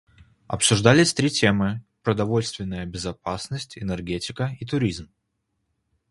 Обсуждались 0.47 1.13
три 1.13 1.29
темы: 1.29 1.83
продовольственная 2.01 2.87
безопасность, 2.87 3.77
энергетика 3.77 4.57
и 4.59 4.65
туризм. 4.65 5.11